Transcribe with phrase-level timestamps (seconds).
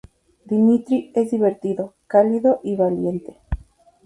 [0.47, 3.37] Dimitri es divertido, cálido y valiente.